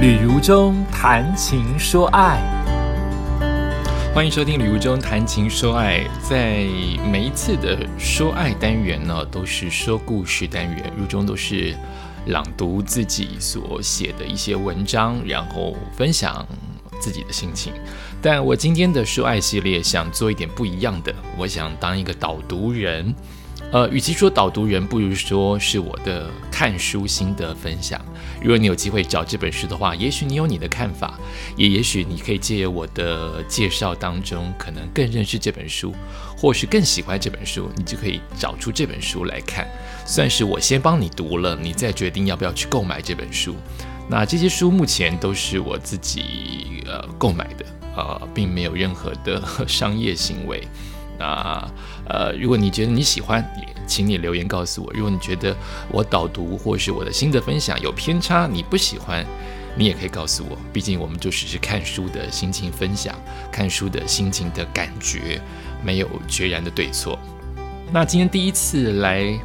[0.00, 2.40] 旅如中谈情说爱，
[4.14, 5.98] 欢迎收听《旅途中谈情说爱》。
[6.26, 6.64] 在
[7.12, 11.76] 每一次的说爱单元呢，都是说故事单元，如中都是
[12.28, 16.46] 朗读自己所写的一些文章，然后分享
[16.98, 17.70] 自己的心情。
[18.22, 23.14] 但我今天的说爱系列想做一点不一样的，我想当一个导读人。
[23.72, 28.04] 呃，与其说导读人，不如说是我的看书心得分享。
[28.42, 31.16] 如果你有机会找这本书的话，也许你有你的看法，
[31.56, 35.94] 也也许你可以借我的介绍当中，可能更认识这本书，
[36.36, 39.68] 或是更喜欢这本书，你就可以找出这本书来看。
[40.04, 43.54] 算是我先帮你读了，你再决定要不要去购买这本书。
[44.08, 47.64] 那这些书目前都是我自己呃购买的，
[47.96, 50.66] 呃，并没有任何的 商业行为。
[51.20, 51.70] 那
[52.08, 54.90] 呃，如果你觉得你喜欢，也请你留言告诉我。
[54.94, 55.54] 如果你觉得
[55.90, 59.24] 我导读或是我的心得分享有偏差，你不喜欢，
[59.76, 60.56] 你也可以告诉我。
[60.72, 63.14] 毕竟我们就只是看书的心情分享，
[63.52, 65.38] 看书的心情的感觉，
[65.84, 67.18] 没有决然的对错。
[67.92, 69.38] 那今天第一次来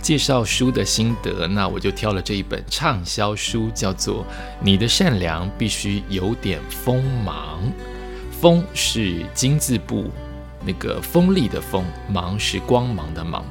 [0.00, 4.24] 介绍书的心得，那我就挑了这一本畅销书，叫做
[4.62, 7.60] 《你的善良必须有点锋芒》，
[8.40, 10.10] 锋是金字部。
[10.64, 13.44] 那个锋利的锋，芒是光芒的芒，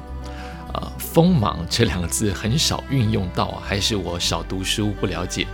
[0.74, 5.46] 呃，锋芒这两个字很少运用到，还是我少读书不了解，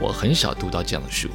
[0.00, 1.28] 我很少读到这样的书。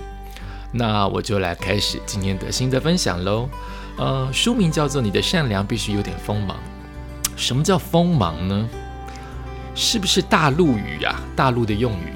[0.72, 3.50] 那我就来开始今天的新的分享喽。
[3.98, 6.58] 呃，书名叫做《你的善良必须有点锋芒》。
[7.36, 8.68] 什么叫锋芒呢？
[9.76, 11.20] 是不是大陆语啊？
[11.36, 12.14] 大陆的用语，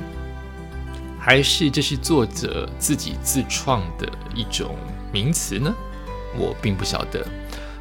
[1.19, 4.75] 还是这是作者自己自创的一种
[5.11, 5.73] 名词呢？
[6.35, 7.25] 我并不晓得。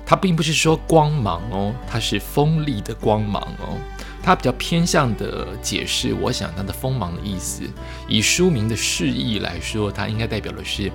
[0.06, 3.76] 它并不是说光芒哦，它是锋利的光芒哦。
[4.22, 7.62] 它比较偏向的解释，我想它的锋芒的意思，
[8.08, 10.90] 以书名的释义来说，它应该代表的是，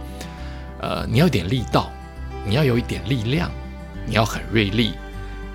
[0.82, 1.90] 呃，你要点力道，
[2.46, 3.52] 你要有一点力量，
[4.06, 4.94] 你要很锐利，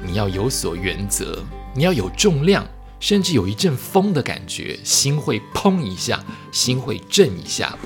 [0.02, 2.66] 你要有所原则，你要有重量，
[2.98, 7.76] 甚至有一阵风的感觉，心会砰一下，心会震一下。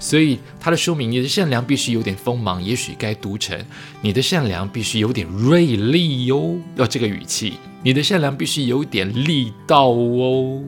[0.00, 3.64] 所以他的书名，你的善良必须有点锋芒，也许该读成
[4.00, 7.58] 你的善良必须有点锐利哟，要这个语气。
[7.82, 10.64] 你的善良必须有点力道哦，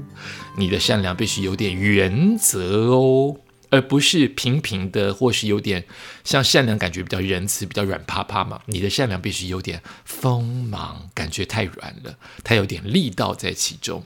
[0.56, 3.36] 你的善良必须有点原则哦，
[3.70, 5.84] 而不是平平的，或是有点
[6.24, 8.60] 像善良感觉比较仁慈、比较软趴趴嘛。
[8.66, 14.04] 你的善良必须有点锋芒，感觉太软了，它有点力道在其中。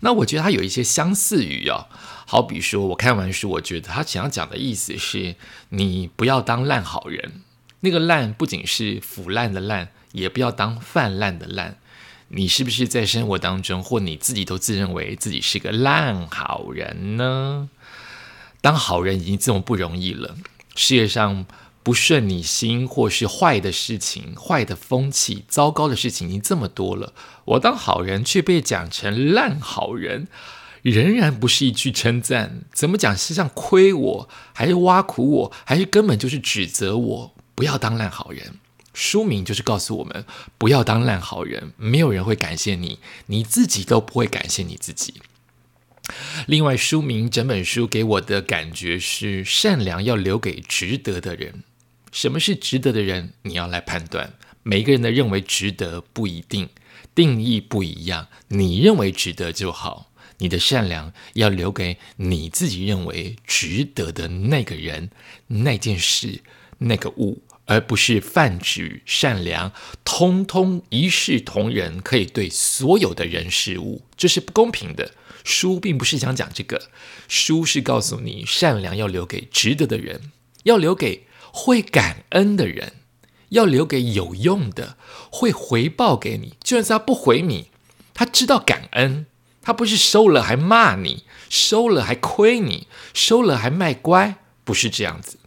[0.00, 1.88] 那我觉得它有一些相似语啊。
[2.26, 5.36] 好比说，我看完书，我觉得他想要讲的意思是，
[5.68, 7.42] 你不要当烂好人。
[7.80, 11.76] 那个烂不仅是腐烂的烂，也不要当泛滥的烂。
[12.28, 17.68] 你是不是在生活当中，或你自己都自认为自己是个烂好人呢？
[18.62, 20.36] 当好人已经这么不容易了，
[20.74, 21.44] 世界上
[21.82, 27.12] 不顺你心或是坏的事情、坏的风气、糟糕的事情已经这么多了，
[27.44, 30.26] 我当好人却被讲成烂好人。
[30.84, 37.34] 仍然不是一句称赞，怎么讲是像亏我，还是挖苦我，还是根本就是指责我？
[37.54, 38.58] 不要当烂好人。
[38.92, 40.26] 书名就是告诉我们，
[40.58, 45.14] 不要当烂好人，没有人会感谢你，你自己都不会感谢你自己。
[46.46, 51.64] 另外，书名整本书给我的感觉是，善良要留给值得的人。
[52.12, 53.32] 什么是值得的人？
[53.42, 54.34] 你要来判断。
[54.62, 56.68] 每个人的认为值得不一定，
[57.14, 58.28] 定义不一样。
[58.48, 60.10] 你认为值得就好。
[60.38, 65.10] 你的善良要留给你自己认为值得的那个人、
[65.46, 66.40] 那件事、
[66.78, 69.72] 那个物，而不是泛指善良，
[70.04, 75.12] 通通一视同仁，可以对所有的人事物，这是不公平的。
[75.44, 76.88] 书并不是想讲这个，
[77.28, 80.32] 书是告诉你，善良要留给值得的人，
[80.64, 82.94] 要留给会感恩的人，
[83.50, 84.96] 要留给有用的，
[85.30, 86.54] 会回报给你。
[86.62, 87.68] 就算他不回你，
[88.14, 89.26] 他知道感恩。
[89.64, 95.38] 他不是收了还骂你，收了还亏你，收了还卖乖，不是这样子。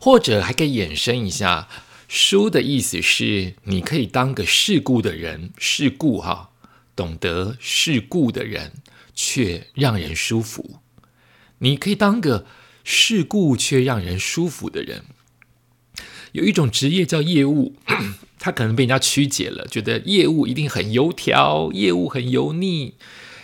[0.00, 1.68] 或者还可以衍生一下，
[2.06, 6.50] 书的意思是，你可以当个世故的人，世故哈，
[6.94, 8.72] 懂得世故的人，
[9.14, 10.78] 却让人舒服。
[11.58, 12.46] 你可以当个
[12.84, 15.04] 世故却让人舒服的人。
[16.30, 17.74] 有一种职业叫业务。
[18.44, 22.94] 他可能被人家曲解了，觉得业务一定很油条，业务很油腻，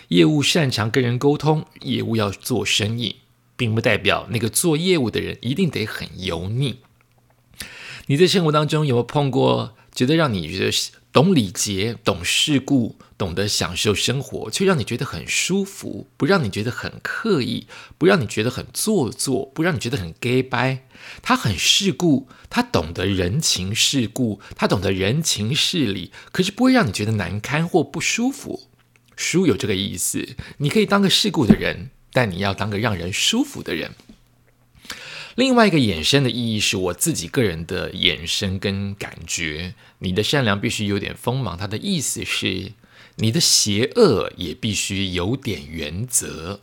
[0.09, 3.15] 业务擅长跟人沟通，业务要做生意，
[3.55, 6.79] 并不代表那个做业务的人一定得很油腻。
[8.07, 10.69] 你在生活当中有没有碰过觉得让你觉得
[11.11, 17.65] 懂礼节、懂世故、懂得享受生活，却让你觉得很舒服，不让你觉得很刻意，
[17.97, 20.85] 不让你觉得很做作，不让你觉得很 gay 掰。
[21.23, 28.67] 他很世故，他懂得人情世故，他懂得人情事理，可是不会让你觉得难堪或不舒服。
[29.15, 33.95] 书有这个意思，你可以当个世故的人，但你要当个让人舒服的人。
[35.39, 41.57] 另外一个衍生的意义是我自己个人的衍生跟感觉，你的善良必须有点锋芒。
[41.57, 42.73] 它的意思是，
[43.15, 46.59] 你的邪恶也必须有点原则，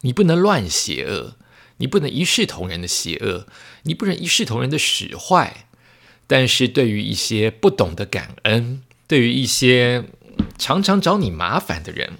[0.00, 1.36] 你不能乱邪恶，
[1.76, 3.46] 你不能一视同仁的邪恶，
[3.82, 5.66] 你不能一视同仁的使坏。
[6.26, 10.06] 但是对于一些不懂得感恩，对于一些
[10.56, 12.14] 常常找你麻烦的人，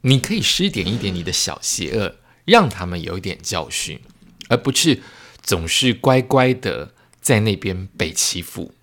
[0.00, 4.00] 你可以施点一点你的小邪恶，让他们有一点教训，
[4.48, 5.00] 而不是。
[5.48, 6.92] 总是乖乖的
[7.22, 8.74] 在那边被欺负，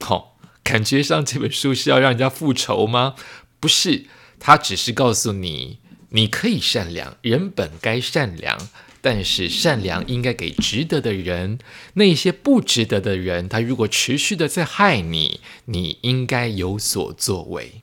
[0.00, 3.14] 好，感觉上这本书是要让人家复仇吗？
[3.58, 4.04] 不是，
[4.38, 5.78] 他只是告诉你，
[6.10, 8.68] 你可以善良，人本该善良，
[9.00, 11.58] 但是善良应该给值得的人，
[11.94, 17.80] 那些不值得的人，他如果持续的在害你，你应该有所作为。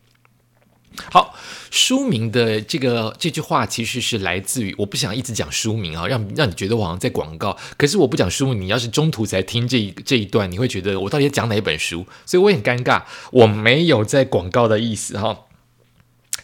[1.12, 1.34] 好，
[1.72, 7.56] 书名的这个这句话其实是来自于，我不想一直讲书名啊，让让你觉得我好像在广告。
[7.78, 12.06] 可是我不讲书名，你要是中途才听这一这一段，你会觉得我到底讲哪一本书？
[12.26, 15.46] 所以我很尴尬，我没有在广告的意思哈。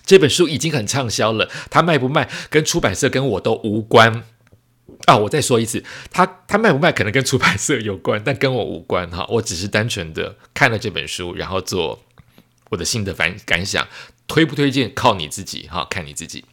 [0.05, 4.23] 这本书已经很畅销了，它卖不卖跟出版社跟我都无关
[5.05, 5.17] 啊。
[5.17, 9.25] 我再说一次，它它卖不卖可能跟出版社有关，但跟我无关哈。
[9.27, 11.99] 我只是单纯的看了这本书，然后做
[12.69, 13.85] 我的心得反感想。
[14.27, 16.43] 推不推荐靠你自己哈，看你自己。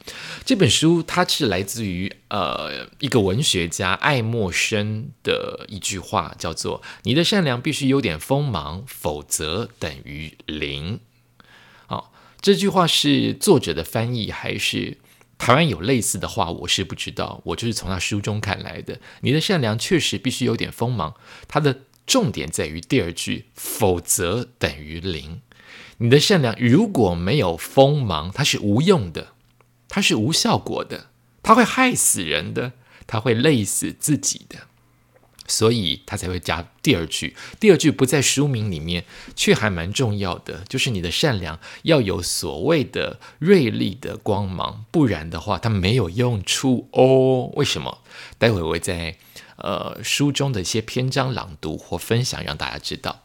[0.45, 11.01] 这本书它是来自于呃一个文学家爱默生的一句话，叫做“你的善良必须有点锋芒，否则等于零”。
[11.89, 14.99] 好，这句话是作者的翻译还是
[15.39, 16.51] 台湾有类似的话？
[16.51, 19.01] 我是不知道，我就是从他书中看来的。
[19.23, 21.15] 你的善良确实必须有点锋芒，
[21.49, 25.41] 它的重点在于第二句，否则等于零。
[26.02, 29.28] 你的善良如果没有锋芒，它是无用的，
[29.88, 31.06] 它是无效果的，
[31.44, 32.72] 它会害死人的，
[33.06, 34.66] 它会累死自己的，
[35.46, 37.37] 所以他才会加第二句。
[37.60, 39.04] 第二句不在书名里面，
[39.37, 47.52] 却还蛮重要的，就是你的善良要有所谓的锐利的光芒，不然的话，它没有用处哦。
[47.54, 47.99] 为什么？
[48.38, 49.16] 待会我会在
[49.56, 53.22] 呃书中的一些篇章朗读或分享，让大家知道。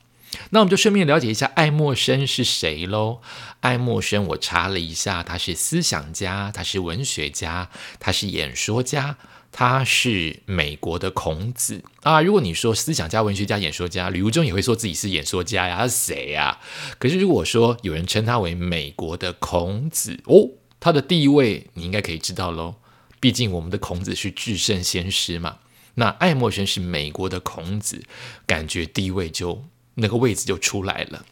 [0.52, 3.22] 那我们就顺便了解一下爱默生是谁喽。
[3.60, 9.18] 爱默生，我查了一下，他是思想家，他是文学家，他是演说家，
[9.52, 12.22] 他是美国的孔子啊。
[12.22, 16.60] 如果你说思想家、文学家、演说家，吕如中也会说自己是演说家呀，他是谁呀？
[16.98, 22.76] 可是如果说有人称他为美国的孔子哦，他的地位你应该可以知道喽。
[23.20, 25.58] 毕竟我们的孔子是至圣先师嘛。
[25.96, 28.06] 那爱默生是美国的孔子，
[28.46, 29.66] 感觉地位就。
[29.98, 31.26] 那个位置就出来了。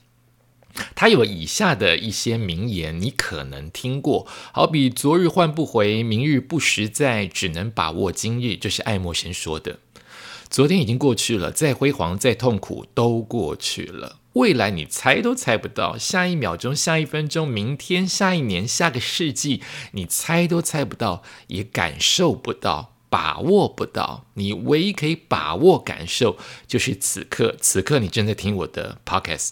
[0.93, 9.79] 他有以下的一些名言，你可能听过，好比“昨日换不回，明日不实在，只能把握今日”，这是爱默生说的。
[10.49, 14.19] 昨天已经过去了，再辉煌、再痛苦都过去了。
[14.33, 19.61] 未来你猜都猜不到，下一秒钟、下一分钟、明天、下一年、下个世纪，
[19.93, 22.94] 你猜都猜不到，也感受不到。
[23.15, 27.55] 把握不到，你唯一可以把握感受就是此刻。
[27.61, 29.51] 此刻你正在听我的 podcast，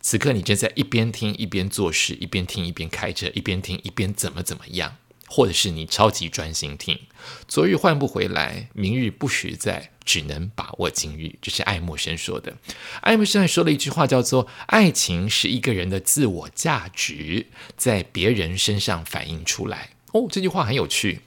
[0.00, 4.96] 此刻你正在一边听一边做事，一边听一边开车，一边听一边怎么怎么样，
[5.28, 6.98] 或者是你超级专心听。
[7.46, 11.34] 昨日换不回来，明日不实在，只能把握今日。
[11.42, 12.56] 这是爱默生说的。
[13.02, 19.90] 爱默生还说了一句话，叫做“爱情是一个人的自我价值在别人身上反映出来”。
[20.12, 21.20] 哦，这句话很有趣。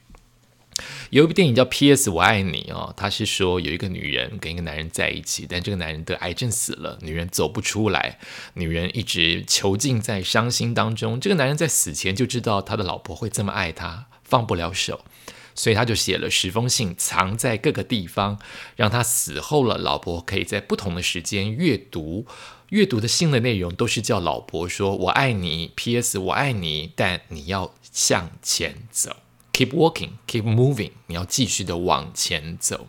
[1.09, 2.09] 有一部电影叫《P.S.
[2.09, 8.19] 我爱你》哦，他是说有一个女人跟一个男人在一起，但这个男人得癌症死了，女人走不出来，
[8.55, 11.19] 女人一直囚禁在伤心当中。
[11.19, 15.05] 这个男人在死前就知道他的老婆会这么爱他，放不了手，
[15.53, 18.37] 所以他就写了十封信，藏在各个地方，
[18.75, 22.25] 让他死后了，老婆可以在不同的时间阅读。
[22.69, 26.17] 阅读的信的内容都是叫老婆说“我爱你 ”，P.S.
[26.17, 29.15] 我爱你，但你要向前走。
[29.55, 32.87] Keep walking, keep moving，你要继续的往前走。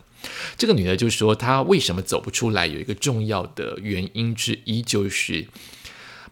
[0.57, 2.67] 这个女的就说，她为什么走不出来？
[2.67, 5.47] 有一个重要的原因之一，就是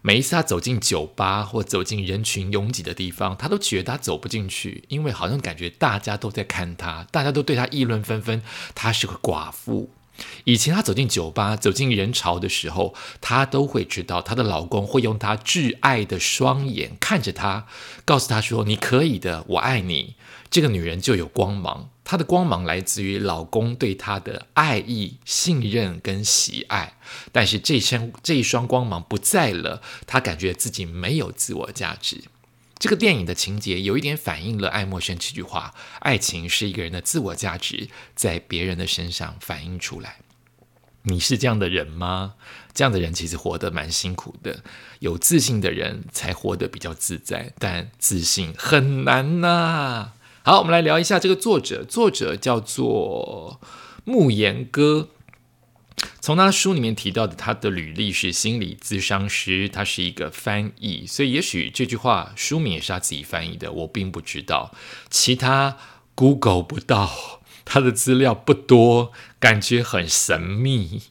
[0.02, 8.42] 每一次她走进酒吧或走进人群拥挤的地方，她都觉得她走不进去，因为好像感觉大家都在看她，大家都对她议论纷纷。
[8.74, 9.88] 她是个寡妇，
[10.44, 17.66] 以前她走进酒吧、走进人潮的时候，她都会知道她的老公会用他挚爱的双眼看着她，
[18.04, 20.16] 告诉她说：“你可以的，我爱你。”
[20.50, 26.94] 这个女人就有光芒，她的光芒来自于老公对她的爱意、信任跟喜爱。
[27.32, 32.24] 但是这身这一双光芒不在了，她感觉自己没有自我价值。
[32.78, 40.16] 这个电影的情节有一点反映了爱默生这句话：爱情是一个人的自我价值在别人的身上反映出来。
[41.02, 42.34] 你是这样的人吗？
[42.74, 44.62] 这样的人其实活得蛮辛苦的。
[44.98, 50.12] 有自信的人才活得比较自在，但自信很难呐。
[50.46, 51.82] 好，我们来聊一下这个作者。
[51.82, 53.60] 作者叫做
[54.04, 55.08] 慕言哥。
[56.20, 64.72] 从他书里面提到的，他的履历是心理咨商师，他是一个翻译，所以也许这句话书名也是他自己翻译的，我并不知道。
[65.10, 65.78] 其他
[66.14, 69.10] Google 不到，他的资料不多，
[69.40, 71.02] 感觉很神秘。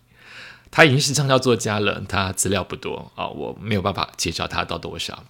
[0.71, 5.25] 他已经是畅销作家了，他资料不多啊，我没有办法介绍他到多少。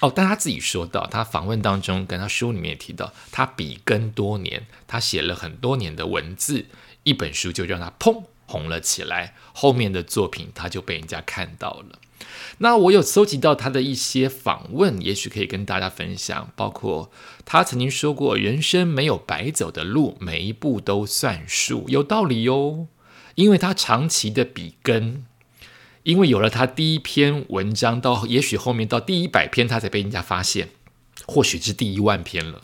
[0.00, 6.66] 哦，但他自己说到，他访问当中跟他书里面也提到，他笔耕多年，他写了很多年的文字，
[7.02, 11.98] 一本书就让他砰红了起来，后面的作品他就被人家看到了。
[12.58, 17.10] 那我有搜集到他的一些访问，也许可以跟大家分享，包括
[17.44, 22.86] 他曾经说过：“人生没有白走的路，每一步都算数。”有道理哟，
[23.34, 25.24] 因为他长期的笔耕。
[26.08, 30.70] 因为有了他第一篇文章，到也许后面到第一百篇，他才被人家发现，
[31.26, 32.62] 或许是第一万篇了。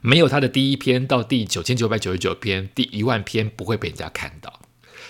[0.00, 4.62] 没有他的第一篇，到第九千九百九十九篇，第一万篇不会被人家看到。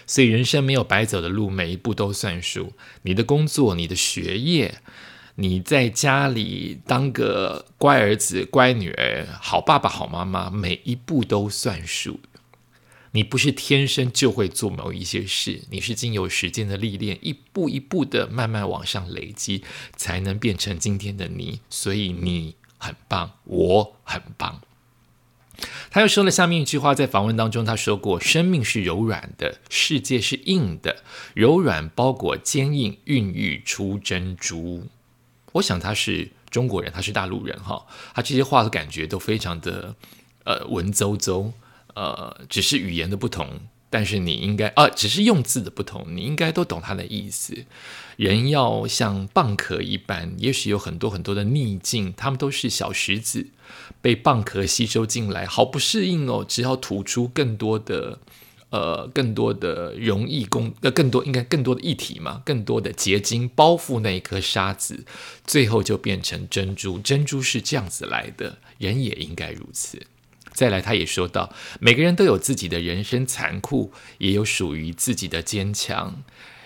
[0.07, 2.75] 所以人生没有白走的路，每一步都算数。
[3.05, 4.75] 你的工作，你的学业，
[5.37, 12.21] 你在家里当个乖儿子、乖女儿、好爸爸、好妈妈，每一步都算数。
[13.14, 19.62] 你不是天生就会做某一些事，你是经由时间的历练，一步一步的慢慢往上累积，
[19.97, 21.61] 才能变成今天的你。
[21.69, 24.62] 所以你很棒，我很棒。
[25.90, 31.04] 他又说了下面一句话，在访问当中他说过：“生命是柔软的，世界是硬的，
[31.35, 34.88] 柔软包裹坚硬，孕育出珍珠。”
[35.52, 39.95] 我想他是中国人，他是大陆人哈，他这些话的感觉都非常的
[40.45, 41.52] 呃文绉绉。
[41.94, 47.64] 呃，只是语言的不同，但是你应该啊，只是用字的不同，你应该都懂它的意思。
[48.16, 53.49] 人要像蚌壳一般，也许有很多很多的逆境，他们都是小石子，
[54.00, 56.44] 被蚌壳吸收进来，好不适应哦。
[56.46, 58.18] 只要吐出更多的
[58.70, 65.04] 呃，更多的容易供呃，更多应该更多的液体嘛，更多的结晶包覆那一颗沙子，
[65.46, 66.99] 最后就变成珍珠。
[66.99, 70.06] 珍珠是这样子来的，人也应该如此。
[70.52, 76.23] 再来，他也说到，每个人都有自己的人生残酷，也有属于自己的坚强。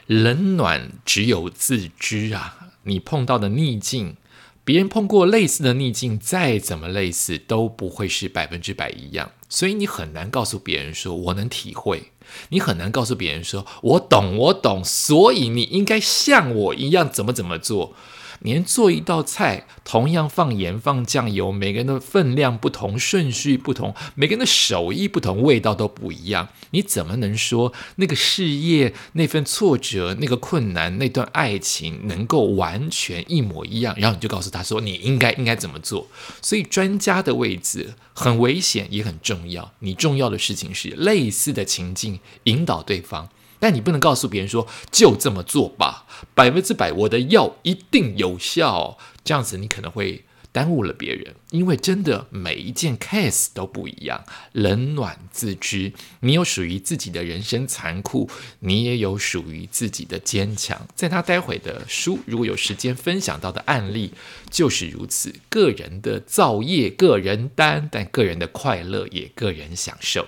[0.06, 2.70] 冷暖只有自知啊！
[2.84, 4.16] 你碰到的逆境，
[4.64, 9.32] 别人碰过类似的逆境，再怎么类似，都不会是百分之百一样。
[9.48, 12.12] 所以你很难告诉别人说我能体会，
[12.50, 14.82] 你很难告诉别人说我懂，我懂。
[14.84, 17.94] 所以你应该像我一样，怎么怎么做。
[18.40, 26.48] 连做一道菜，同样放盐放酱油，每个人的分量不同，顺序不同，每个人的手艺不同，味道都不一样。
[26.70, 33.94] 你怎么能说那个事业、那份挫折、那个困难、那段爱情能够完全一模一样？
[33.98, 36.06] 然后你就告诉他说你应该应该怎么做？
[36.42, 39.72] 所以专家的位置很危险，也很重要。
[39.80, 43.28] 你重要的事情是类似的情境，引导对方。
[43.58, 51.34] 但你不能告诉别人说就这么做吧，百分之百我的药一定有效，这样子你可能会耽误了别人。
[51.50, 55.92] 因为真的每一件 case 都不一样，冷暖自知。
[56.20, 58.28] 你有属于自己的人生残酷，
[58.60, 60.86] 你也有属于自己的坚强。
[60.94, 64.12] 在他待会的书，如果有时间分享到的案例
[64.50, 65.34] 就是如此。
[65.48, 70.26] 个人的造业，个人担，但个人的快乐也个人享受。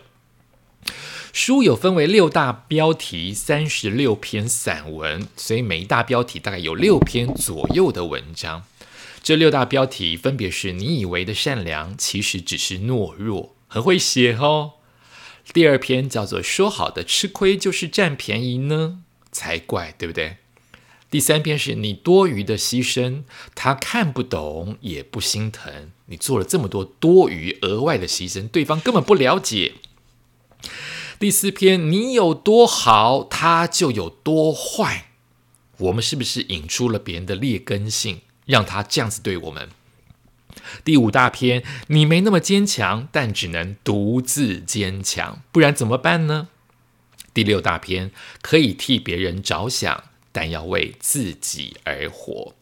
[1.33, 8.65] 书有分为六大标题，三十六篇散文，所以每一大标题大概有六篇左右的文章。
[9.23, 14.73] 这六大标题分别是：你以为的善良，其实只是懦弱，很会写哦。
[15.53, 20.37] 第二篇叫做说好的吃亏就是占便宜呢，才怪，对不对？
[21.11, 23.23] 第三篇是你多余的牺牲，
[23.55, 29.75] 他看不懂也不心疼，你做了这么多多余额外的牺牲，对方根本不了解。
[31.21, 35.07] 第四篇，你有多好，他就有多坏。
[35.79, 39.69] 我们是不是引出了别人的劣根性，让他这样子对我们？
[40.85, 46.51] 第五大篇，你没那么坚强，但只能独自坚强，不然怎么办呢？
[47.35, 52.55] 第六大篇可以替别人着想，但要为自己而活。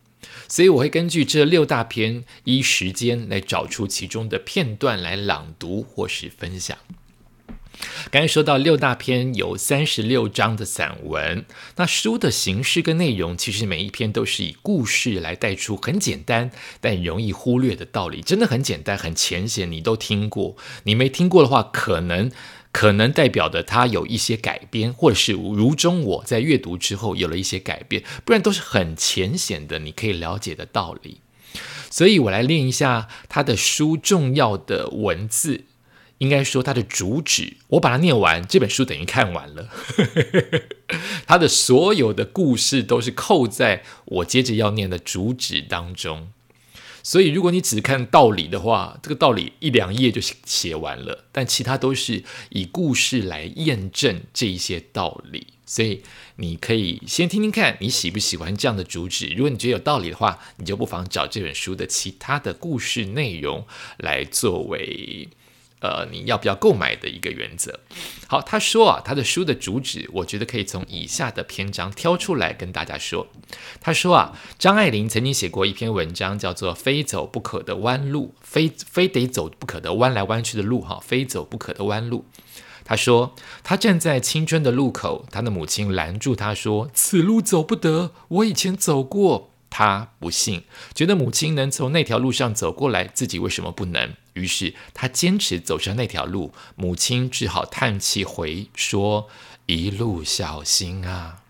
[0.49, 6.79] 所以我会根据这六大篇依时间来找出其中的片段来朗读或是分享。
[8.11, 11.45] 刚才说到六大篇有三十六章的散文，
[11.76, 20.56] 那书的形式跟内容，其实每一篇都是以故事来带出很简单但容易忽略的道理，真的很简单很浅显，你都听过。
[20.85, 22.30] 你没听过的话，可能
[22.73, 31.21] 可能代表的它有一些改编，或者是如中我在阅读之后有了一些改变，不然都是很浅显的，你可以了解的道理。
[31.90, 35.64] 所以我来练一下他的书重要的文字。
[36.19, 39.69] 应该说，它的主旨，我把它念完，这本书等于看完了。
[41.27, 46.29] 它的所有的故事都是扣在我接着要念的主旨当中。
[47.03, 51.27] 所以，如果你只看道理的话，这个道理一两页就写完了。
[51.31, 55.47] 但其他都是以故事来验证这一些道理。
[55.65, 56.03] 所以，
[56.37, 59.33] 你可以先听听看，你喜不喜欢这样的主旨。
[59.37, 63.65] 如果你觉得有道理的话，你就不妨找这本书的其他的故事内容
[63.99, 65.29] 来作为。
[65.87, 67.78] 呃，你要不要购买的一个原则？
[68.26, 73.28] 好，他说啊，他的书的主旨，我觉得可以从以下的篇章挑出来跟大家说。
[73.81, 82.25] 他说啊，张爱玲曾经写过一篇文章，叫做《非走不可的弯路》，非非得走不可的弯来弯去的路，哈，非走不可的弯路。
[82.85, 90.62] 他说，他站在青春的路口，他的母亲拦住他说：“此路走不得，我以前走过。”他不信，
[90.95, 94.14] 觉得母亲能从那条路上走过来，自己为什么不能？
[94.33, 99.28] 于是他坚持走上那条路，母亲只好叹气回说
[99.66, 101.42] ：“一路小心啊！”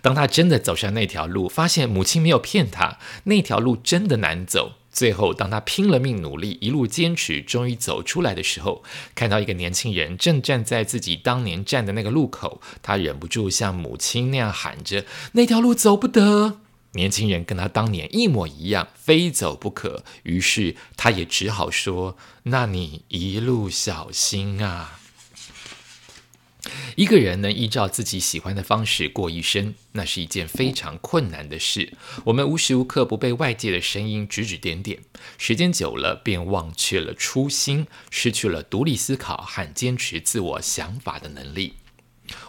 [0.00, 4.74] 当他真的走上那条路，发现母亲没有骗他，那条路真的难走。
[4.92, 8.84] 最后，当他拼了命努力，一路坚持，终于走出来的时候，
[9.16, 15.04] 看到一个年轻人正站在自己当年站的那个路口，他忍不住像母亲那样喊着
[15.34, 16.60] ：“那条路走不得。”
[16.96, 20.04] 年轻人跟他当年一模一样，非走不可。
[20.24, 24.98] 于是他也只好说：“那你一路小心啊。”
[26.96, 31.92] 一个人能依照自己喜欢的方式过一生，那是一件非常困难的事。
[32.24, 34.98] 我们无时无刻不被外界的声音指指点点，
[35.38, 41.74] 时间久了便忘却了初心，失去了独立思考和坚持自我想法的能力。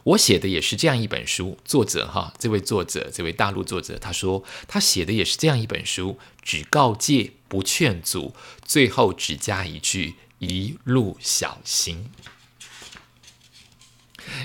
[0.04, 12.10] 我写的也是这样一本书，作者哈，这位作者，这位大陆作者，他说他写的也是这样一本书，只告诫不劝阻，最后只加一句：一路小心。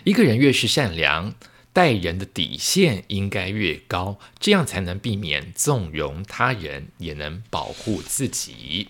[0.04, 1.34] 一个人越是善良，
[1.72, 8.88] 待人的底线应该越高，这样才能避免纵容他人，也能保护自己。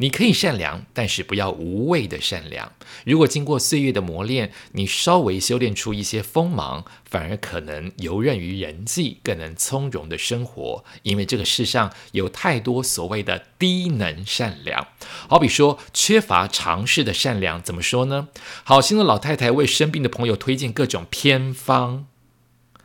[0.00, 2.72] 你可以善良，但是不要无谓的善良。
[3.04, 10.84] 如果经过岁月的磨练，你稍微修炼出一些锋芒，反而可能游刃于人际，更能从容的生活。
[11.02, 14.88] 因为这个世上有太多所谓的低能善良，
[15.28, 18.28] 好比说缺乏常识的善良，怎么说呢？
[18.64, 22.06] 好心的老太太为生病的朋友推荐各种偏方，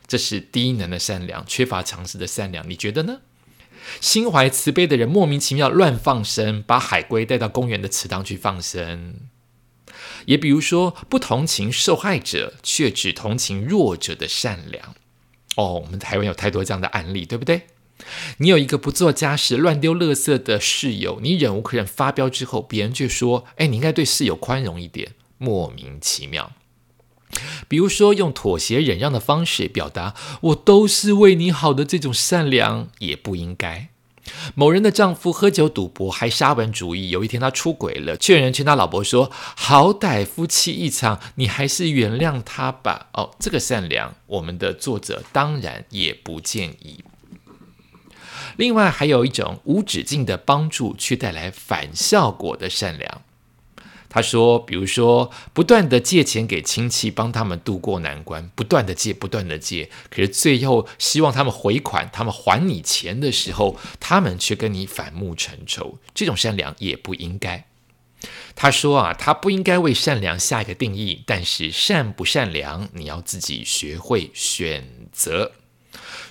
[0.06, 3.20] 这是低能的善良，缺乏常识的善良，你觉得呢？
[4.00, 9.14] 心怀慈悲的人莫名其妙乱放生，把海龟带到公园的池塘去放生。
[10.26, 14.94] 也比如说，不同情受害者，却只同情弱者的善良。
[15.56, 17.62] 哦，我们台湾有太多这样的案例，对不对？
[18.38, 26.52] 你有一个不做家事、乱丢垃圾的室友，你忍无可忍发飙之后，别人却说：“哎，你应该对室友宽容一点。”莫名其妙。
[27.68, 33.88] 比如说，用妥协忍让的方式表达“我都是为你好的”这种善良也不应该。
[34.54, 47.04] 某人的丈夫喝酒赌博还沙文主义，有一天他出轨了，劝人劝他老婆说：“好歹夫妻一场，你还是原谅他吧。”哦，这个善良，我们的作者当然也不建议。
[48.56, 53.22] 另外，还有一种无止境的帮助却带来反效果的善良。
[54.14, 65.98] 他说：“比如说，不断的借钱给亲戚，帮他们渡过难关，不断的借，不断的借，可是最后希望他们回款，他们还你钱的时候，他们却跟你反目成仇。
[66.14, 67.66] 这种善良也不应该。”
[68.54, 75.54] 他说：“啊，他不应该为善良下一个定义，但是善不善良，你要自己学会选择。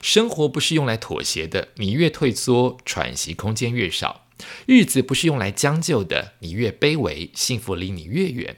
[0.02, 4.22] 生活不是用来妥协的，你越退缩，喘息空间越少。”
[4.66, 8.58] 日子不是用来将就的，你越卑微，幸福离你越远。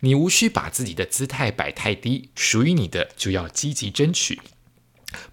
[0.00, 4.40] 你无需把自己的姿态摆太低，属于你的就要积极争取，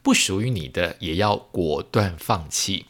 [0.02, 2.86] 不属于你的也要果断放弃。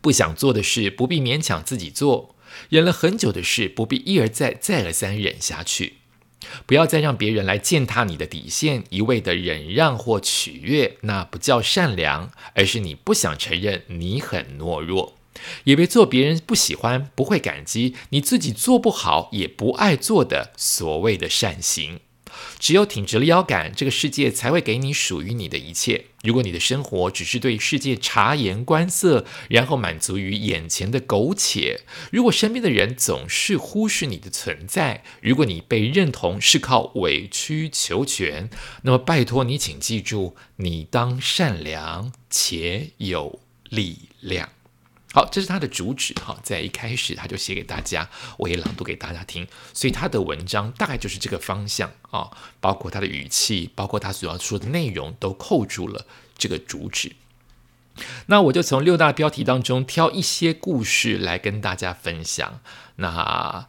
[0.00, 2.34] 不想做的事不必勉强自己做，
[2.68, 5.94] 忍了很久的事不必一而再、再而三忍下去。
[6.66, 15.16] 不要再让别人来践踏你的底线，一味的忍让或取悦，那不叫善良，而是你不想承认你很懦弱。
[15.64, 22.00] 也别做别人不喜欢、不会感激、你自己做不好也不爱做的所谓的善行。
[22.58, 26.06] 只有挺直了腰杆，这个世界才会给你属于你的一切。
[26.22, 38.50] 如果你的生活只是对世界察言观色，然后满足于眼前的苟且；如果身边的人总是忽视你的存在；如果你被认同是靠委曲求全，
[38.82, 44.50] 那么拜托你，请记住，你当善良且有力量。
[45.16, 56.04] 好，这是他的主旨哈，在一开始他就写给大家，我也朗读给大家听，所以他的文章大概就是这个方向啊，包括他的语气，包括他所要说的内容，都扣住了
[56.36, 57.16] 这个主旨。
[58.26, 62.60] 那我就从六大标题当中挑一些故事来跟大家分享。
[62.96, 63.66] 那。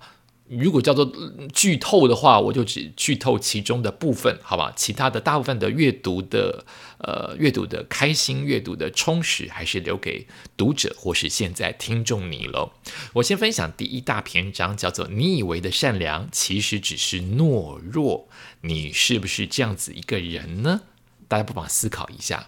[0.50, 1.12] 如果叫做
[1.54, 4.72] 剧透的话，我就只剧透其中的部分，好吧？
[4.76, 6.66] 其他的大部分的阅读的
[7.00, 12.72] 呃阅读的开心、阅读的充实，还是留给读者或是现在听众你喽。
[13.14, 18.30] 我先分享第一大篇章，叫做“你以为的善良，其实只是懦弱”。
[18.62, 20.82] 你是不是这样子一个人呢？
[21.28, 22.48] 大家不妨思考一下。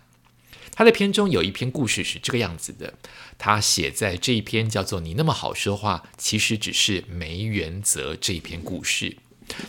[0.79, 2.93] 他的片中有一篇故事是这个样子的，
[3.37, 9.17] 他写在这一篇叫做“你那么好说话，其实只是没原则”这一篇故事。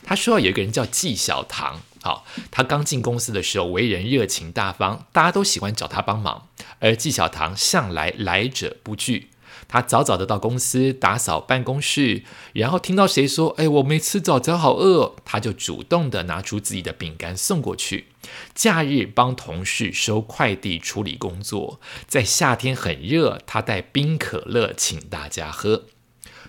[0.04, 6.46] 他说有一个人叫纪晓棠，好，他刚进公司的时候为人热情大方，大家都喜欢找他帮忙，
[6.78, 9.29] 而纪晓棠向来来者不拒。
[9.70, 18.06] 他早早的到公司打扫办公室，然后听到谁说：“哎，我没吃早餐，好饿。”他就主动的拿出自己的饼干送过去。
[18.52, 25.84] 假日帮同事收快递、处理工作，在夏天很热，他带冰可乐请大家喝。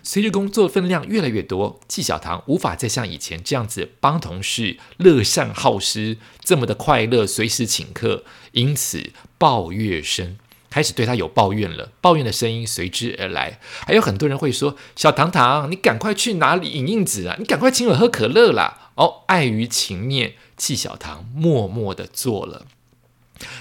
[0.01, 10.39] 随着工作分量越来越多，纪晓棠无法再像以前这样子帮同事乐善好施，这么的快乐，随时请客，因此抱怨声。
[10.71, 13.59] 开始对他有抱怨了，抱怨的声音随之而来。
[13.85, 17.35] 还有很多人会说：“小糖糖，你赶快去哪里影印纸啊？
[17.37, 22.65] 你赶快请我喝可乐啦！”哦，碍于情面，纪晓堂默默的做了。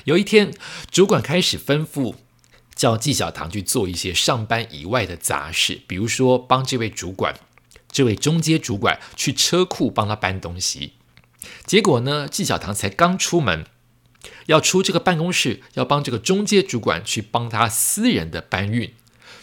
[0.05, 0.53] 有一天，
[0.91, 2.15] 主管开始吩咐
[2.75, 7.35] 叫纪晓堂去做一些上班以外的杂事，比如说帮这位主管、
[7.91, 10.93] 这位中阶主管去车库帮他搬东西。
[11.65, 13.65] 结果呢，纪晓堂才刚出门。
[14.47, 18.93] 要出这个办公室，要帮这个中介主管去帮他私人的搬运，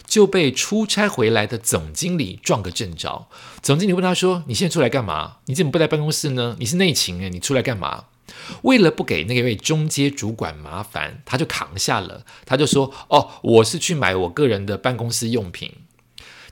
[0.06, 3.28] 就被出差回来的总经理撞个正着。
[3.62, 5.38] 总经理问他说：“你现在出来干嘛？
[5.46, 6.56] 你怎么不在办公室呢？
[6.58, 8.04] 你是内勤诶，你出来干嘛？”
[8.62, 12.26] 为了不给那位中介主管麻烦，他就扛下了。
[12.44, 15.72] 他就说：“哦，我是去买我个人的办公室用品。”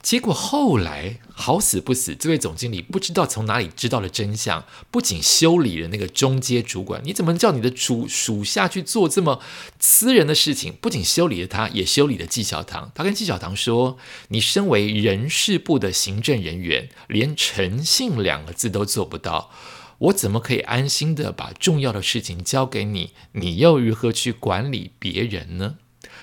[0.02, 9.40] 结果后来好死不死，这位总经理不知道从哪里知道了真相，不仅修理了那个中阶主管，你怎么叫你的主属下去做这么
[9.78, 10.72] 私人的事情？
[10.80, 12.90] 不仅修理了他，也修理了纪晓棠。
[12.96, 13.96] 他跟纪晓棠说
[14.30, 19.52] ：“你身为人事部的行政人员，连诚信两个字都做不到，
[19.98, 23.12] 我怎么可以安心的把重要的事情交给你？
[23.30, 25.76] 你又如何去管理别人呢？”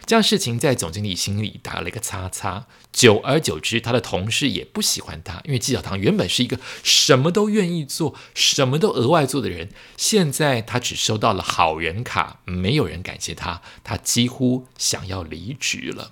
[0.06, 16.12] 这样事情在总经理心里打了一个叉叉，久而久之，他的同事也不喜欢他，因为纪晓棠原本是一个什么都愿意做、什么都额外做的人，现在他只收到了好人卡，没有人感谢他，他几乎想要离职了。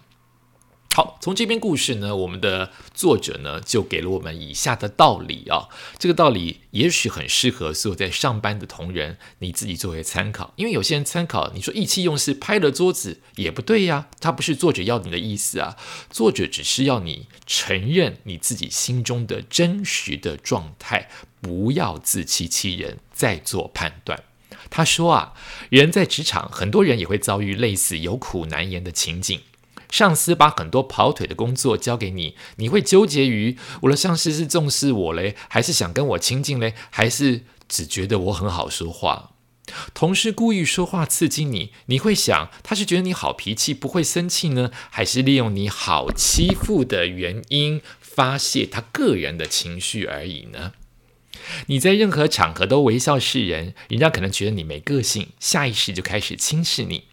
[0.94, 5.70] 好，从这篇故事呢，我们的作者呢就给了我们以下的道理啊。
[5.98, 10.52] 这个道理也许很适合所有在上班的同仁，你自己作为参考。
[10.58, 15.78] 因为有些人参考，你说意气用事拍了桌子也不对呀，他不是作者要你的意思啊。
[16.10, 24.22] 作者只是要你承认你自己心中的真实的状态，不要自欺欺人，再做判断。
[24.70, 25.34] 他说啊，
[25.70, 29.40] 人在职场，很多人也会遭遇类似有苦难言的情景。
[29.92, 39.34] 上司把很多跑腿的工作交给你，你会纠结于我的上司是重视我嘞，还是想跟我亲近嘞，还是只觉得我很好说话？
[39.94, 50.74] 同事故意说话刺激你，你会想他是觉得你好脾气不会生气呢，还是利用你好欺负的原因发泄他个人的情绪而已呢？
[51.68, 57.06] 你在任何场合都微笑示人，人家可能觉得你没个性，下意识就开始轻视你。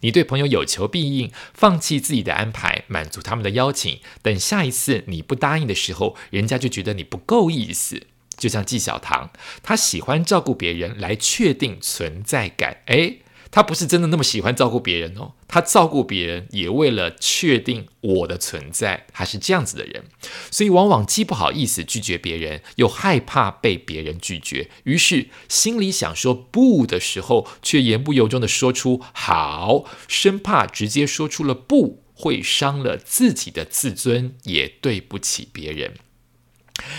[0.00, 4.00] 你对朋友有求必应，放弃自己的安排，满足他们的邀请。
[4.22, 8.06] 等下一次你不答应的时候，人家就觉得你不够意思。
[8.36, 9.30] 就像纪晓棠，
[9.62, 12.78] 他喜欢照顾别人来确定存在感。
[12.86, 13.20] 诶，
[13.54, 20.06] 他不是真的那么喜欢照顾别人哦，他照顾别人也为了确定我的存在，他是这样子的人，
[20.50, 35.94] 所以往往既不好意思拒绝别人，又害怕被别人拒绝，于是心里想说不的时候，却言不由衷的说出好，生怕直接说出了不会伤了自己的自尊，也对不起别人。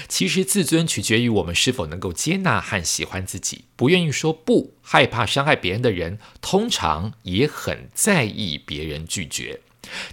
[0.07, 3.65] 其实，自尊取决于我们是否能够接纳和喜欢自己。
[3.75, 9.61] 不愿意说不，害怕伤害别人的人，通常也很在意别人拒绝。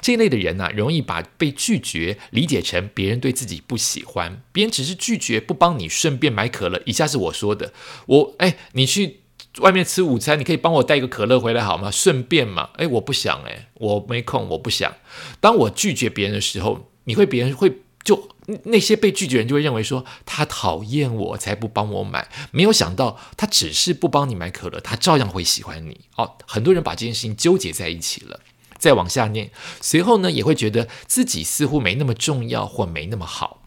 [0.00, 6.82] 这一类的人呢，容易把被拒绝理解成别人对自己不喜欢，别人只是拒绝不帮你，顺便买可乐。
[6.84, 7.72] 以下是我说的：
[8.06, 9.20] 我哎，你去
[9.58, 11.90] 外面吃午餐，你可以帮我带一个可乐回来好吗？
[11.90, 12.70] 顺便嘛。
[12.76, 14.94] 哎，我不想哎，我没空，我不想。
[15.40, 17.78] 当我拒绝别人的时候，你会别人会。
[18.04, 18.30] 就
[18.64, 26.00] 那些被拒绝人就会认为说他讨厌我才不帮我买，没有想到他只是不帮你买可乐，他照样会喜欢你。
[26.16, 28.40] 哦，很多人把这件事情纠结在一起了。
[28.78, 33.61] 再往下念，随后呢也会觉得自己似乎没那么重要或没那么好。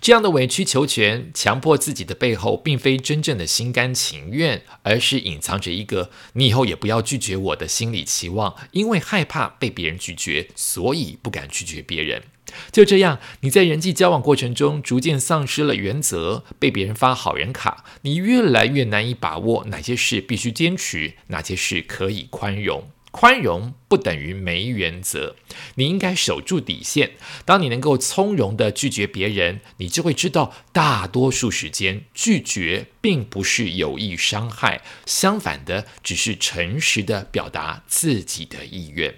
[0.00, 8.54] 这样的委曲求全、强迫自己的背后，并非真正的心甘情愿，而是隐藏着一个你以后也不要拒绝我的心理期望。
[8.70, 12.22] 因为害怕被别人拒绝，所以不敢拒绝别人。
[12.70, 22.88] 就这样，你在人际交往过程中逐渐丧失了原则，被别人发好人卡，你越来越难以把握哪些事必须坚持，哪些事可以宽容。
[23.18, 25.36] 宽容不等于没原则，
[25.76, 27.12] 你应该守住底线。
[27.46, 39.14] 当你能够从容的拒绝别人，你就会知道，大多数时间拒绝并不是有意伤害，相反的，只是诚实的表达自己的意愿。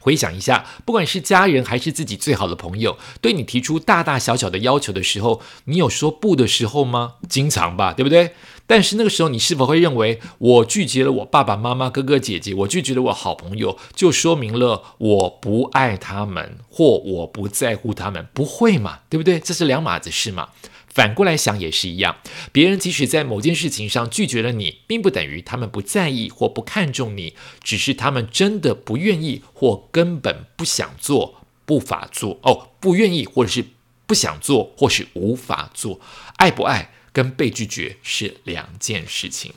[0.00, 7.16] 回想一下，不管是家人还是自己最好的朋友，对你提出大大小小的要求的时候，你有说不的时候吗？
[7.28, 8.34] 经常吧，对不对？
[8.66, 18.26] 但是那个时候，你是否会认为我拒绝了我爸爸妈妈、哥哥姐姐，我拒绝了我好朋友，就说明了我不爱他们或我不在乎他们？
[18.32, 19.38] 不会嘛，对不对？
[19.38, 20.48] 这是两码子事嘛。
[20.88, 22.16] 反过来想也是一样，
[22.52, 33.64] 别人即使在某件事情上拒绝了你，并不等于他们不在意或不看重你，只是他们真的不愿意或根本不想做、不法做哦，不愿意或者是
[34.06, 35.98] 不想做或是无法做。
[36.36, 39.52] 爱不爱跟被拒绝是两件事情。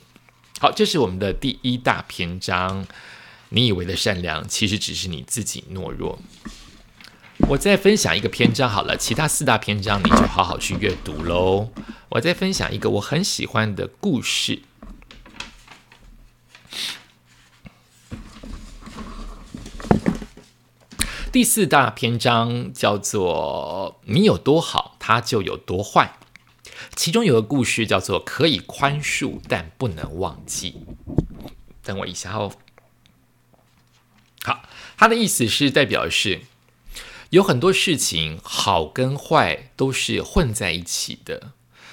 [0.58, 2.86] 好，这是我们的第一大篇章。
[3.50, 6.18] 你以为的善良，其实只是你自己懦弱。
[7.48, 11.70] 我再分享一个篇章好了，其他四大篇章你就好好去阅读喽。
[12.08, 14.62] 我再分享一个我很喜欢的故事。
[21.30, 26.16] 第四大篇章叫做“你有多好，他就有多坏”。
[26.94, 30.76] 其中有个故事叫做“可以宽恕，但不能忘记”。
[31.82, 32.52] 等我一下哦。
[34.42, 36.42] 好，他的意思是代表是。
[37.30, 41.52] 有很多事情，好跟坏都是混在一起的。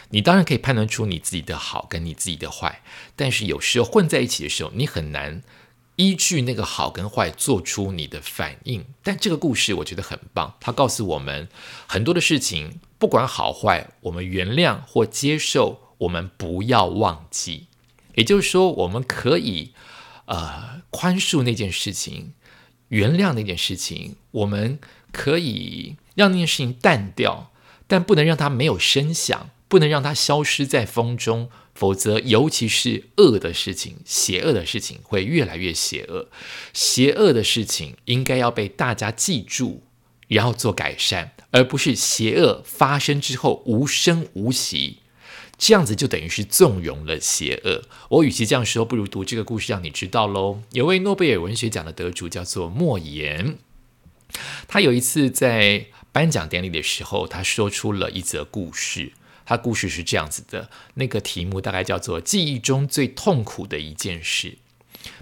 [0.10, 2.84] 你当然可以判断出你自己的好跟你自己的坏，
[3.16, 5.42] 但是有时候混在一起的时候，你很难
[5.96, 8.86] 依据那个好跟坏做出你的反应。
[9.02, 11.50] 但这个故事我觉得很棒，它告诉我们
[11.88, 17.68] 很多的事情，不管好坏，我们原谅或接受，我们不要忘记。
[18.16, 19.74] 也就是说，我们可以
[20.28, 22.32] 呃宽恕那件事情，
[22.88, 24.80] 原谅那件事情，我们。
[25.12, 27.52] 可以让那件事情淡掉，
[27.86, 36.30] 但不能让它没有声响，不能让它消失在风中，否则，尤其是恶的事情、邪恶的事情会越来越邪恶。
[36.74, 39.84] 邪恶的事情应该要被大家记住，
[40.34, 45.00] 然后做改善，而不是邪恶发生之后无声无息，
[45.58, 47.84] 这样子就等于是纵容了邪恶。
[48.10, 50.62] 我与其这样说，不如读这个故事让你知道喽。
[50.72, 53.58] 有位诺贝尔文学奖的得主叫做莫言。
[54.68, 59.14] 他有一次在颁奖典礼的时候，他说出了一则故事。
[59.46, 64.58] 他故事是这样子的，那个题目大概叫做“记忆中最痛苦的一件事”。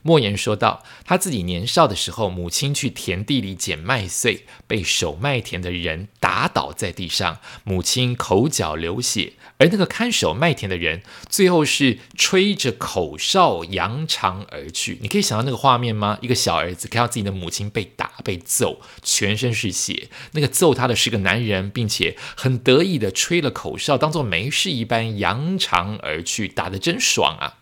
[0.04, 14.98] 莫言说道：“他自己年少的时候，母亲去田地里捡麦穗，被守麦田的人打倒在地上，母亲口角流血。”而那个看守麦田的人，最后是吹着口哨扬长而去。
[15.02, 16.18] 你可以想到那个画面吗？
[16.22, 20.10] 一个小儿子看到自己的母亲被打、被揍，全身是血。
[20.32, 27.60] 那个揍他的是个男人，并且很得意的吹了口哨，当做没事一般扬长而去，打得真爽啊！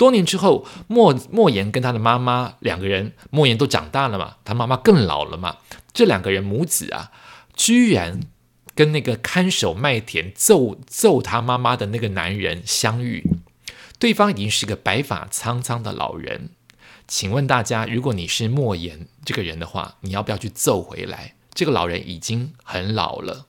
[0.00, 5.58] 多年之后，莫莫言跟他的妈妈两个人，莫言都长大了嘛，他妈妈更老了嘛。
[5.92, 7.12] 这两个人母子啊，
[7.54, 8.22] 居然。
[8.72, 13.22] 跟那个看守麦田揍揍他妈妈的那个男人相遇，
[13.98, 16.50] 对方已经是个白发苍苍的老人，
[17.06, 21.34] 请问大家，如果你是莫言这个人的话，你要不要去揍回来？
[21.52, 23.46] 这个老人已经很老了，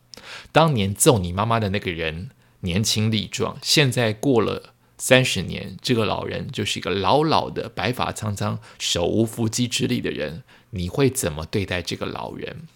[0.52, 4.71] 当年揍你妈妈的那个人年轻力壮，现在过了
[5.04, 12.68] 三十年，这个老人就是一个老老的、白发苍苍、手无缚鸡之力的人，你会怎么对待这个老人？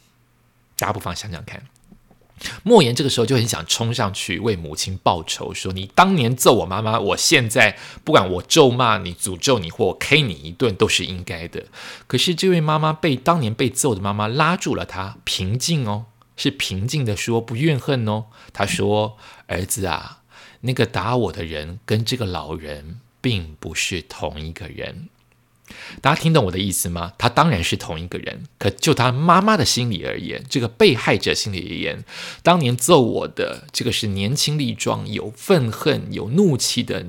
[0.76, 1.66] 大家不妨想想看。
[2.64, 11.66] 莫言这个时候就很想冲上去为母亲报仇，说：“你当年揍我妈妈，我现在不管我咒骂你、诅咒你或 K 你一顿都是应该的。”
[12.08, 18.26] 可是这位妈妈被当年被揍的妈妈拉住了她，平静哦，是平静的说，不怨恨哦。
[18.52, 20.24] 她说：“儿子啊，
[20.62, 25.10] 那个打我的人跟这个老人并不是同一个人。”
[26.00, 27.14] 大家听懂我的意思吗？
[27.18, 32.06] 他当然是同一个人，可就他妈妈的心理而言，这个被害者心理而言，
[32.44, 37.04] 当年揍我的这个是年轻力壮、有愤恨、有怒气的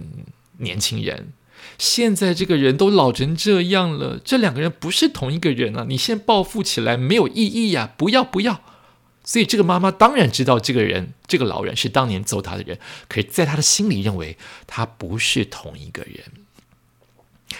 [0.56, 1.34] 年轻人，
[1.76, 5.84] 现在这个人都老成这样了，这两个人不是同一个人啊！
[5.86, 7.92] 你现在报复起来没有意义呀！
[7.98, 8.62] 不要不要！
[9.26, 16.22] 所以这个妈妈当然知道这个人，这个老人是当年揍他的人，可是在他的心里认为他不是同一个人。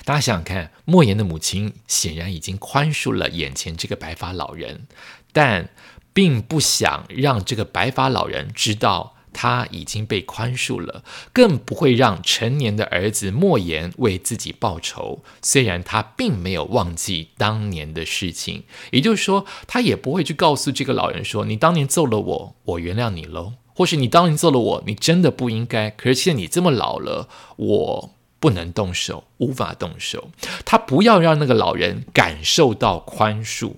[0.05, 4.87] 大家想想看，莫言的母亲显然已经宽恕了眼前这个白发老人，
[5.33, 5.69] 但
[6.13, 15.23] 并不想让这个白发老人知道他已经被宽恕了，更不会让成年的儿子莫言为自己报仇。
[15.43, 25.91] 虽然他并没有忘记当年的事情，也就是说，他也不会去告诉这个老人说：“你当年揍了我，我原谅你喽。”或是你当年揍了我，你真的不应该。
[25.91, 28.11] 可是现在你这么老了，我。
[28.39, 30.29] 不能动手，无法动手。
[30.67, 33.73] 他不要让那个老人感受到宽恕，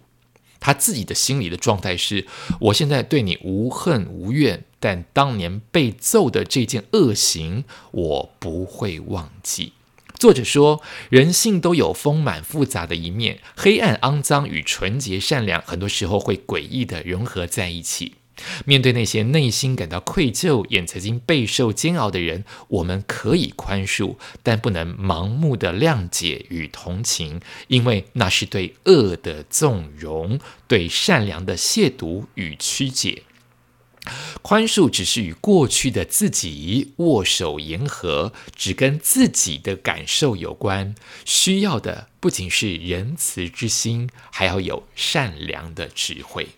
[0.61, 2.27] 他自己的心里的状态是：
[2.61, 9.73] 我现在对你无恨无怨，但当年被揍的这件恶行，我不会忘记。
[10.19, 18.15] 作者说，人性都有丰满复杂的一面，黑暗、肮脏与纯洁、善良，很多时候会诡异的融合在一起。
[18.65, 33.23] 面对那些内心感到愧疚、也曾经备受煎熬的人，我们可以宽恕，但不能盲目的谅解与同情，因为那是对恶的纵容，对善良的亵渎与曲解。
[34.41, 40.95] 宽恕只是与过去的自己握手言和，只跟自己的感受有关。
[41.27, 46.49] 需要的不仅是仁慈之心，还要有善良的智慧。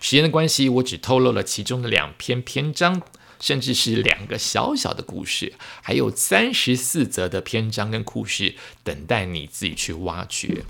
[0.00, 3.02] 时间的关系，我只透露了其中的两篇篇章，
[3.40, 10.64] 甚至是两个小小的故事，还有三十四则的篇章跟故事等待你自己去挖掘。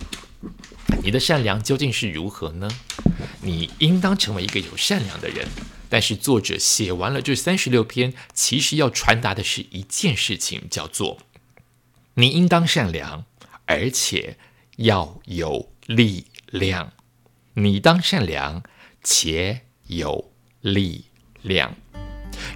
[1.02, 2.70] 你的善良究竟是如何呢？
[3.42, 5.48] 你应当成为一个有善良的人。
[5.88, 11.18] 但是作者写完了这三十六篇，其实要传达的是一件事情，叫做
[12.14, 13.24] 你应当善良，
[13.66, 14.38] 而且
[14.76, 16.92] 要有力量。
[17.54, 18.62] 你当善良。
[19.02, 21.04] 且有力
[21.42, 21.74] 量。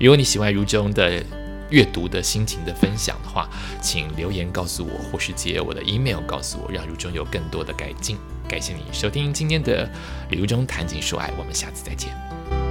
[0.01, 1.23] 如果你喜欢如中的
[1.71, 3.49] 阅读的心情的分享的话，
[3.83, 8.17] 请留言告诉我，或是借我的 email 告诉我，让如中有更多的改进。
[8.49, 9.91] 感谢你收听今天的
[10.31, 12.64] 如中谈情说爱，我们下次再见。